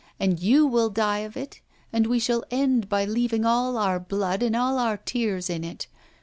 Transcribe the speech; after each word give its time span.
And 0.19 0.39
you 0.39 0.65
will 0.65 0.89
die 0.89 1.19
of 1.19 1.37
it, 1.37 1.61
and 1.93 2.07
we 2.07 2.17
shall 2.17 2.43
end 2.49 2.89
by 2.89 3.05
leaving 3.05 3.45
all 3.45 3.77
our 3.77 3.99
blood 3.99 4.41
and 4.41 4.55
all 4.55 4.79
our 4.79 4.97
tears 4.97 5.47
in 5.47 5.63
it! 5.63 5.85